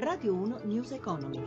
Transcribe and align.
Radio 0.00 0.32
1 0.32 0.60
News 0.62 0.92
Economy. 0.92 1.42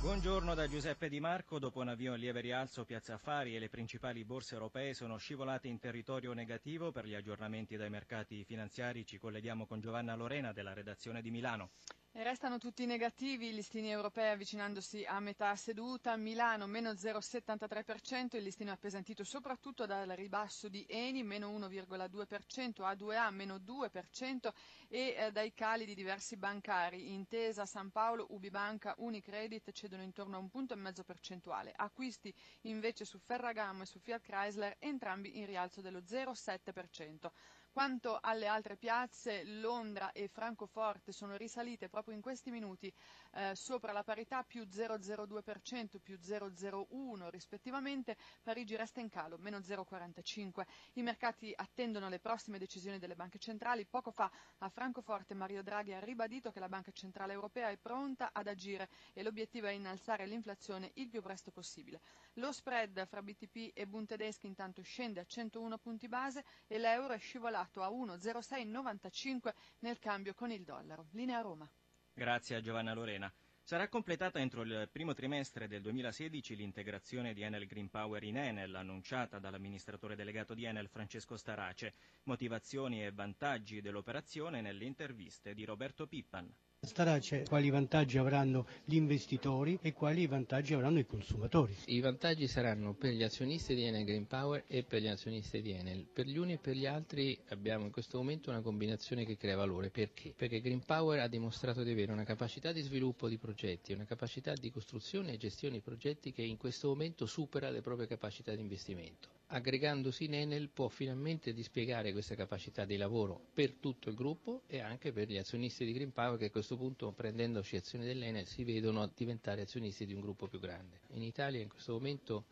Buongiorno 0.00 0.54
da 0.54 0.68
Giuseppe 0.68 1.08
Di 1.08 1.18
Marco. 1.18 1.58
Dopo 1.58 1.80
un 1.80 1.88
avvio 1.88 2.14
in 2.14 2.20
lieve 2.20 2.40
rialzo, 2.40 2.84
Piazza 2.84 3.14
Affari 3.14 3.56
e 3.56 3.58
le 3.58 3.68
principali 3.68 4.24
borse 4.24 4.54
europee 4.54 4.94
sono 4.94 5.16
scivolate 5.16 5.66
in 5.66 5.80
territorio 5.80 6.32
negativo. 6.32 6.92
Per 6.92 7.06
gli 7.06 7.14
aggiornamenti 7.14 7.74
dai 7.76 7.90
mercati 7.90 8.44
finanziari 8.44 9.04
ci 9.04 9.18
colleghiamo 9.18 9.66
con 9.66 9.80
Giovanna 9.80 10.14
Lorena 10.14 10.52
della 10.52 10.74
redazione 10.74 11.22
di 11.22 11.32
Milano. 11.32 11.70
Restano 12.16 12.58
tutti 12.58 12.86
negativi, 12.86 13.48
i 13.48 13.52
listini 13.52 13.90
europei 13.90 14.30
avvicinandosi 14.30 15.04
a 15.04 15.18
metà 15.18 15.56
seduta, 15.56 16.16
Milano 16.16 16.68
meno 16.68 16.92
0,73%, 16.92 18.36
il 18.36 18.44
listino 18.44 18.70
è 18.70 18.74
appesantito 18.74 19.24
soprattutto 19.24 19.84
dal 19.84 20.06
ribasso 20.10 20.68
di 20.68 20.86
Eni, 20.88 21.24
meno 21.24 21.50
1,2%, 21.50 22.82
A2A 22.82 23.32
meno 23.32 23.56
2% 23.56 24.52
e 24.86 25.16
eh, 25.18 25.32
dai 25.32 25.52
cali 25.54 25.84
di 25.84 25.96
diversi 25.96 26.36
bancari, 26.36 27.12
Intesa, 27.12 27.66
San 27.66 27.90
Paolo, 27.90 28.26
Ubibanca, 28.30 28.94
Unicredit 28.98 29.72
cedono 29.72 30.04
intorno 30.04 30.36
a 30.36 30.38
un 30.38 30.48
punto 30.48 30.72
e 30.74 30.76
mezzo 30.76 31.02
percentuale, 31.02 31.72
acquisti 31.74 32.32
invece 32.62 33.04
su 33.04 33.18
Ferragamo 33.18 33.82
e 33.82 33.86
su 33.86 33.98
Fiat 33.98 34.22
Chrysler 34.22 34.76
entrambi 34.78 35.36
in 35.38 35.46
rialzo 35.46 35.80
dello 35.80 35.98
0,7%. 35.98 37.28
Quanto 37.74 38.20
alle 38.22 38.46
altre 38.46 38.76
piazze, 38.76 39.42
Londra 39.42 40.12
e 40.12 40.28
Francoforte 40.28 41.10
sono 41.10 41.36
risalite 41.36 41.88
proprio 41.88 42.14
in 42.14 42.20
questi 42.20 42.52
minuti 42.52 42.86
eh, 43.32 43.56
sopra 43.56 43.90
la 43.90 44.04
parità 44.04 44.44
più 44.44 44.62
0,02%, 44.62 45.98
più 46.00 46.16
0,01 46.16 47.30
rispettivamente. 47.30 48.16
Parigi 48.44 48.76
resta 48.76 49.00
in 49.00 49.08
calo, 49.08 49.38
meno 49.38 49.58
0,45. 49.58 50.64
I 50.92 51.02
mercati 51.02 51.52
attendono 51.52 52.08
le 52.08 52.20
prossime 52.20 52.58
decisioni 52.58 53.00
delle 53.00 53.16
banche 53.16 53.40
centrali. 53.40 53.84
Poco 53.86 54.12
fa 54.12 54.30
a 54.58 54.68
Francoforte 54.68 55.34
Mario 55.34 55.64
Draghi 55.64 55.94
ha 55.94 55.98
ribadito 55.98 56.52
che 56.52 56.60
la 56.60 56.68
Banca 56.68 56.92
Centrale 56.92 57.32
Europea 57.32 57.70
è 57.70 57.76
pronta 57.76 58.30
ad 58.32 58.46
agire 58.46 58.88
e 59.12 59.24
l'obiettivo 59.24 59.66
è 59.66 59.72
innalzare 59.72 60.26
l'inflazione 60.26 60.92
il 60.94 61.08
più 61.08 61.20
presto 61.20 61.50
possibile. 61.50 62.00
Lo 62.34 62.52
spread 62.52 63.04
fra 63.08 63.20
BTP 63.20 63.72
e 63.74 63.84
Bund 63.88 64.06
tedeschi 64.06 64.46
intanto 64.46 64.80
scende 64.82 65.18
a 65.18 65.24
101 65.24 65.76
punti 65.78 66.06
base 66.06 66.44
e 66.68 66.78
l'euro 66.78 67.14
è 67.14 67.18
scivolato 67.18 67.62
a 67.82 67.88
1,0695 67.88 69.54
nel 69.80 69.98
cambio 69.98 70.34
con 70.34 70.50
il 70.50 70.62
dollaro. 70.64 71.06
Linea 71.12 71.40
Roma. 71.40 71.68
Grazie 72.12 72.56
a 72.56 72.60
Giovanna 72.60 72.94
Lorena. 72.94 73.32
Sarà 73.66 73.88
completata 73.88 74.38
entro 74.38 74.60
il 74.60 74.90
primo 74.92 75.14
trimestre 75.14 75.66
del 75.66 75.80
2016 75.80 76.54
l'integrazione 76.54 77.32
di 77.32 77.40
Enel 77.40 77.66
Green 77.66 77.88
Power 77.88 78.22
in 78.22 78.36
Enel, 78.36 78.74
annunciata 78.74 79.38
dall'amministratore 79.38 80.14
delegato 80.14 80.52
di 80.52 80.64
Enel 80.64 80.88
Francesco 80.88 81.38
Starace. 81.38 81.94
Motivazioni 82.24 83.02
e 83.02 83.10
vantaggi 83.10 83.80
dell'operazione 83.80 84.60
nelle 84.60 84.84
interviste 84.84 85.54
di 85.54 85.64
Roberto 85.64 86.06
Pippan. 86.06 86.54
Starace 86.84 87.44
quali 87.48 87.70
vantaggi 87.70 88.18
avranno 88.18 88.66
gli 88.84 88.94
investitori 88.96 89.78
e 89.80 89.92
quali 89.92 90.26
vantaggi 90.26 90.74
avranno 90.74 90.98
i 90.98 91.06
consumatori. 91.06 91.74
I 91.86 92.00
vantaggi 92.00 92.46
saranno 92.46 92.94
per 92.94 93.12
gli 93.12 93.22
azionisti 93.22 93.74
di 93.74 93.84
Enel 93.84 94.04
Green 94.04 94.26
Power 94.26 94.64
e 94.66 94.82
per 94.82 95.00
gli 95.00 95.08
azionisti 95.08 95.62
di 95.62 95.72
Enel. 95.72 96.06
Per 96.12 96.26
gli 96.26 96.36
uni 96.36 96.52
e 96.54 96.58
per 96.58 96.74
gli 96.76 96.86
altri 96.86 97.38
abbiamo 97.48 97.84
in 97.84 97.90
questo 97.90 98.18
momento 98.18 98.50
una 98.50 98.60
combinazione 98.60 99.24
che 99.24 99.36
crea 99.36 99.56
valore. 99.56 99.90
Perché? 99.90 100.34
Perché 100.36 100.60
Green 100.60 100.84
Power 100.84 101.20
ha 101.20 101.28
dimostrato 101.28 101.82
di 101.82 101.90
avere 101.90 102.12
una 102.12 102.24
capacità 102.24 102.72
di 102.72 102.82
sviluppo 102.82 103.28
di 103.28 103.38
progetti, 103.38 103.92
una 103.92 104.04
capacità 104.04 104.52
di 104.52 104.70
costruzione 104.70 105.32
e 105.32 105.36
gestione 105.36 105.76
di 105.76 105.80
progetti 105.80 106.32
che 106.32 106.42
in 106.42 106.56
questo 106.56 106.88
momento 106.88 107.26
supera 107.26 107.70
le 107.70 107.80
proprie 107.80 108.06
capacità 108.06 108.54
di 108.54 108.60
investimento. 108.60 109.28
Aggregandosi 109.48 110.24
in 110.24 110.34
Enel 110.34 110.68
può 110.70 110.88
finalmente 110.88 111.52
dispiegare 111.52 112.12
questa 112.12 112.34
capacità 112.34 112.84
di 112.84 112.96
lavoro 112.96 113.48
per 113.52 113.74
tutto 113.74 114.08
il 114.08 114.14
gruppo 114.14 114.62
e 114.66 114.80
anche 114.80 115.12
per 115.12 115.28
gli 115.28 115.36
azionisti 115.36 115.84
di 115.84 115.92
Green 115.92 116.12
Power 116.12 116.38
che 116.38 116.46
a 116.46 116.50
questo 116.50 116.73
punto 116.76 117.12
prendendoci 117.12 117.76
azioni 117.76 118.04
dell'Enel 118.04 118.46
si 118.46 118.64
vedono 118.64 119.10
diventare 119.14 119.62
azionisti 119.62 120.06
di 120.06 120.14
un 120.14 120.20
gruppo 120.20 120.46
più 120.48 120.58
grande. 120.60 121.00
In 121.12 121.22
Italia 121.22 121.60
in 121.60 121.68
questo 121.68 121.92
momento 121.92 122.44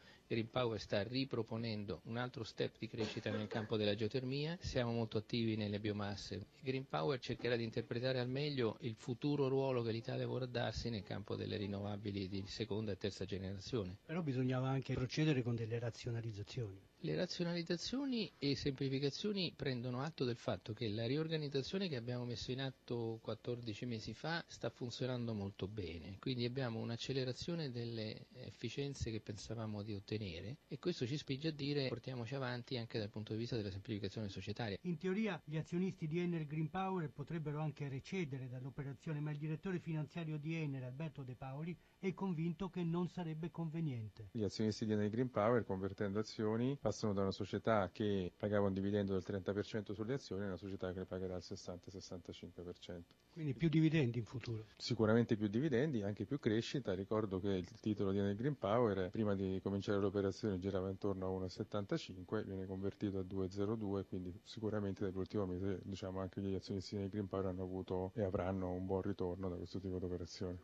Power 0.48 0.80
sta 0.80 1.02
riproponendo 1.02 2.00
un 2.04 2.16
altro 2.16 2.42
step 2.42 2.76
di 2.78 2.88
crescita 2.88 3.30
nel 3.30 3.48
campo 3.48 3.76
della 3.76 3.94
geotermia, 3.94 4.56
siamo 4.60 4.90
molto 4.90 5.18
attivi 5.18 5.56
nelle 5.56 5.78
biomasse. 5.78 6.46
Green 6.62 6.88
Power 6.88 7.18
cercherà 7.18 7.54
di 7.54 7.64
interpretare 7.64 8.18
al 8.18 8.30
meglio 8.30 8.78
il 8.80 8.94
futuro 8.94 9.48
ruolo 9.48 9.82
che 9.82 9.92
l'Italia 9.92 10.26
vorrà 10.26 10.46
darsi 10.46 10.88
nel 10.88 11.02
campo 11.02 11.36
delle 11.36 11.58
rinnovabili 11.58 12.28
di 12.28 12.44
seconda 12.46 12.92
e 12.92 12.96
terza 12.96 13.26
generazione. 13.26 13.98
Però 14.06 14.22
bisognava 14.22 14.70
anche 14.70 14.94
procedere 14.94 15.42
con 15.42 15.54
delle 15.54 15.78
razionalizzazioni. 15.78 16.80
Le 17.04 17.16
razionalizzazioni 17.16 18.30
e 18.38 18.54
semplificazioni 18.54 19.52
prendono 19.56 20.02
atto 20.02 20.24
del 20.24 20.36
fatto 20.36 20.72
che 20.72 20.88
la 20.88 21.04
riorganizzazione 21.04 21.88
che 21.88 21.96
abbiamo 21.96 22.24
messo 22.24 22.52
in 22.52 22.60
atto 22.60 23.18
14 23.22 23.86
mesi 23.86 24.14
fa 24.14 24.42
sta 24.46 24.70
funzionando 24.70 25.34
molto 25.34 25.66
bene, 25.66 26.18
quindi 26.20 26.44
abbiamo 26.44 26.78
un'accelerazione 26.78 27.72
delle 27.72 28.26
efficienze 28.34 29.10
che 29.10 29.20
pensavamo 29.20 29.82
di 29.82 29.94
ottenere 29.94 30.21
e 30.68 30.78
questo 30.78 31.04
ci 31.04 31.16
spinge 31.16 31.48
a 31.48 31.52
dire 31.52 31.88
portiamoci 31.88 32.34
avanti 32.36 32.76
anche 32.76 32.98
dal 32.98 33.10
punto 33.10 33.32
di 33.32 33.38
vista 33.38 33.56
della 33.56 33.70
semplificazione 33.70 34.28
societaria. 34.28 34.78
In 34.82 34.96
teoria 34.96 35.40
gli 35.44 35.56
azionisti 35.56 36.06
di 36.06 36.20
Enel 36.20 36.46
Green 36.46 36.70
Power 36.70 37.10
potrebbero 37.10 37.60
anche 37.60 37.88
recedere 37.88 38.48
dall'operazione, 38.48 39.18
ma 39.18 39.32
il 39.32 39.38
direttore 39.38 39.80
finanziario 39.80 40.38
di 40.38 40.54
Enel, 40.54 40.84
Alberto 40.84 41.24
De 41.24 41.34
Paoli, 41.34 41.76
è 41.98 42.14
convinto 42.14 42.68
che 42.68 42.84
non 42.84 43.08
sarebbe 43.08 43.50
conveniente. 43.50 44.28
Gli 44.32 44.44
azionisti 44.44 44.86
di 44.86 44.92
Enel 44.92 45.10
Green 45.10 45.30
Power, 45.30 45.64
convertendo 45.64 46.20
azioni, 46.20 46.76
passano 46.80 47.12
da 47.12 47.22
una 47.22 47.32
società 47.32 47.90
che 47.92 48.32
pagava 48.36 48.68
un 48.68 48.72
dividendo 48.72 49.12
del 49.12 49.24
30% 49.26 49.92
sulle 49.92 50.14
azioni 50.14 50.42
a 50.42 50.46
una 50.46 50.56
società 50.56 50.92
che 50.92 51.00
le 51.00 51.06
pagherà 51.06 51.36
il 51.36 51.44
60-65%. 51.44 53.00
Quindi 53.32 53.54
più 53.54 53.68
dividendi 53.68 54.18
in 54.18 54.24
futuro? 54.24 54.66
Sicuramente 54.76 55.36
più 55.36 55.48
dividendi, 55.48 56.02
anche 56.02 56.24
più 56.24 56.38
crescita. 56.38 56.94
Ricordo 56.94 57.40
che 57.40 57.48
il 57.48 57.68
titolo 57.80 58.12
di 58.12 58.18
Enel 58.18 58.36
Green 58.36 58.56
Power, 58.56 59.10
prima 59.10 59.34
di 59.34 59.58
cominciare 59.62 59.98
l'operazione, 59.98 60.11
girava 60.58 60.90
intorno 60.90 61.26
a 61.26 61.46
1,75, 61.46 62.44
viene 62.44 62.66
convertito 62.66 63.18
a 63.18 63.22
2,02, 63.22 64.06
quindi 64.06 64.40
sicuramente 64.44 65.04
nell'ultimo 65.04 65.46
mese 65.46 65.80
diciamo, 65.84 66.20
anche 66.20 66.40
gli 66.40 66.54
azionisti 66.54 66.94
di 66.94 67.00
Enel 67.00 67.10
Green 67.10 67.28
Power 67.28 67.46
hanno 67.46 67.62
avuto 67.62 68.12
e 68.14 68.22
avranno 68.22 68.72
un 68.72 68.86
buon 68.86 69.02
ritorno 69.02 69.48
da 69.48 69.56
questo 69.56 69.80
tipo 69.80 69.98
di 69.98 70.04
operazione. 70.04 70.58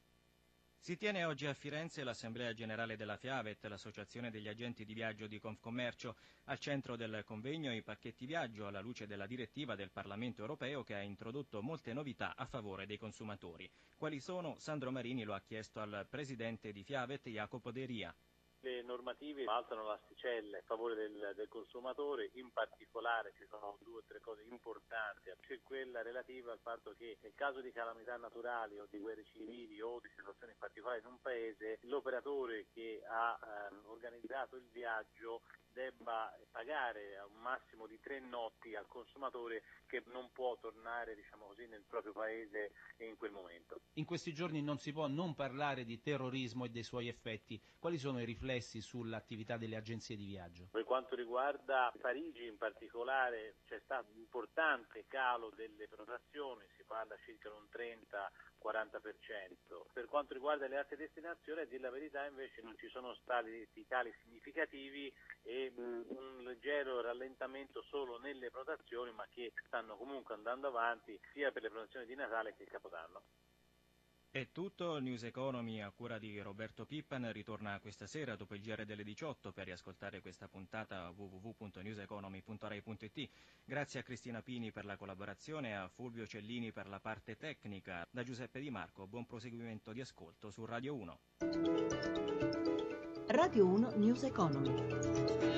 Si 0.80 0.96
tiene 0.96 1.24
oggi 1.24 1.44
a 1.44 1.52
Firenze 1.54 2.04
l'Assemblea 2.04 2.54
Generale 2.54 2.96
della 2.96 3.16
Fiavet, 3.16 3.64
l'Associazione 3.66 4.30
degli 4.30 4.46
Agenti 4.48 4.84
di 4.84 4.94
Viaggio 4.94 5.26
di 5.26 5.40
Confcommercio. 5.40 6.16
Al 6.44 6.58
centro 6.58 6.96
del 6.96 7.24
convegno 7.24 7.74
i 7.74 7.82
pacchetti 7.82 8.24
viaggio 8.26 8.66
alla 8.66 8.80
luce 8.80 9.06
della 9.06 9.26
direttiva 9.26 9.74
del 9.74 9.90
Parlamento 9.90 10.40
europeo 10.40 10.84
che 10.84 10.94
ha 10.94 11.02
introdotto 11.02 11.60
molte 11.62 11.92
novità 11.92 12.34
a 12.36 12.46
favore 12.46 12.86
dei 12.86 12.96
consumatori. 12.96 13.68
Quali 13.96 14.20
sono? 14.20 14.56
Sandro 14.58 14.90
Marini 14.92 15.24
lo 15.24 15.34
ha 15.34 15.40
chiesto 15.40 15.80
al 15.80 16.06
presidente 16.08 16.72
di 16.72 16.84
Fiavet, 16.84 17.28
Jacopo 17.28 17.72
De 17.72 17.84
Ria. 17.84 18.14
Le 18.60 18.82
normative 18.82 19.44
alzano 19.46 19.84
l'asticella 19.86 20.58
a 20.58 20.62
favore 20.62 20.96
del, 20.96 21.32
del, 21.36 21.48
consumatore, 21.48 22.30
in 22.34 22.50
particolare 22.52 23.32
ci 23.36 23.46
sono 23.48 23.78
due 23.82 23.98
o 23.98 24.04
tre 24.06 24.20
cose 24.20 24.42
importanti, 24.42 24.97
c'è 25.48 25.62
quella 25.62 26.02
relativa 26.02 26.52
al 26.52 26.60
fatto 26.60 26.94
che 26.98 27.16
nel 27.22 27.32
caso 27.34 27.62
di 27.62 27.72
calamità 27.72 28.18
naturali 28.18 28.78
o 28.78 28.86
di 28.90 28.98
guerre 28.98 29.24
civili 29.24 29.80
o 29.80 29.98
di 29.98 30.10
situazioni 30.14 30.52
particolari 30.58 31.00
in 31.00 31.06
un 31.06 31.20
paese, 31.22 31.78
l'operatore 31.82 32.66
che 32.74 33.00
ha 33.08 33.38
ehm, 33.70 33.84
organizzato 33.86 34.56
il 34.56 34.68
viaggio 34.70 35.40
debba 35.72 36.36
pagare 36.50 37.16
a 37.18 37.26
un 37.26 37.40
massimo 37.40 37.86
di 37.86 38.00
tre 38.00 38.18
notti 38.18 38.74
al 38.74 38.88
consumatore 38.88 39.62
che 39.86 40.02
non 40.06 40.30
può 40.32 40.58
tornare 40.60 41.14
diciamo 41.14 41.46
così, 41.46 41.66
nel 41.66 41.84
proprio 41.86 42.12
paese 42.12 42.72
in 42.98 43.16
quel 43.16 43.30
momento. 43.30 43.80
In 43.94 44.04
questi 44.04 44.34
giorni 44.34 44.60
non 44.60 44.78
si 44.78 44.92
può 44.92 45.06
non 45.06 45.34
parlare 45.34 45.84
di 45.84 46.00
terrorismo 46.00 46.64
e 46.64 46.70
dei 46.70 46.82
suoi 46.82 47.06
effetti. 47.06 47.62
Quali 47.78 47.96
sono 47.96 48.20
i 48.20 48.24
riflessi 48.24 48.80
sull'attività 48.80 49.56
delle 49.56 49.76
agenzie 49.76 50.16
di 50.16 50.26
viaggio? 50.26 50.68
Per 50.72 50.84
quanto 50.84 51.14
riguarda 51.14 51.92
Parigi 52.00 52.46
in 52.46 52.58
particolare 52.58 53.58
c'è 53.66 53.80
stato 53.84 54.10
un 54.12 54.18
importante 54.18 55.04
calo 55.06 55.37
delle 55.54 55.86
prenotazioni, 55.86 56.66
si 56.76 56.84
parla 56.84 57.16
circa 57.24 57.52
un 57.52 57.68
30 57.70 58.30
40%. 58.62 59.86
Per 59.92 60.06
quanto 60.06 60.34
riguarda 60.34 60.66
le 60.66 60.76
altre 60.76 60.96
destinazioni, 60.96 61.60
a 61.60 61.64
dire 61.64 61.80
la 61.82 61.90
verità 61.90 62.26
invece 62.26 62.60
non 62.62 62.76
ci 62.76 62.88
sono 62.88 63.14
stati 63.14 63.68
cali 63.86 64.12
significativi 64.22 65.12
e 65.42 65.72
un 65.76 66.42
leggero 66.42 67.00
rallentamento 67.00 67.82
solo 67.82 68.18
nelle 68.18 68.50
prenotazioni, 68.50 69.12
ma 69.12 69.26
che 69.30 69.52
stanno 69.66 69.96
comunque 69.96 70.34
andando 70.34 70.68
avanti 70.68 71.18
sia 71.32 71.52
per 71.52 71.62
le 71.62 71.68
prenotazioni 71.68 72.06
di 72.06 72.14
Natale 72.14 72.54
che 72.54 72.64
il 72.64 72.70
Capodanno. 72.70 73.22
È 74.30 74.46
tutto, 74.52 74.98
News 74.98 75.22
Economy 75.22 75.80
a 75.80 75.90
cura 75.90 76.18
di 76.18 76.38
Roberto 76.40 76.84
Pippan 76.84 77.32
ritorna 77.32 77.80
questa 77.80 78.06
sera 78.06 78.36
dopo 78.36 78.54
il 78.54 78.60
GR 78.60 78.84
delle 78.84 79.02
18 79.02 79.52
per 79.52 79.64
riascoltare 79.64 80.20
questa 80.20 80.48
puntata 80.48 81.10
www.newseconomy.rai.it. 81.16 83.30
Grazie 83.64 84.00
a 84.00 84.02
Cristina 84.02 84.42
Pini 84.42 84.70
per 84.70 84.84
la 84.84 84.98
collaborazione 84.98 85.74
a 85.74 85.88
Fulvio 85.88 86.26
Cellini 86.26 86.72
per 86.72 86.88
la 86.88 87.00
parte 87.00 87.38
tecnica. 87.38 88.06
Da 88.10 88.22
Giuseppe 88.22 88.60
Di 88.60 88.68
Marco, 88.68 89.06
buon 89.06 89.24
proseguimento 89.24 89.92
di 89.92 90.02
ascolto 90.02 90.50
su 90.50 90.66
Radio 90.66 90.94
1. 90.94 91.20
Radio 93.28 93.66
1 93.66 93.92
News 93.96 94.24
Economy. 94.24 95.56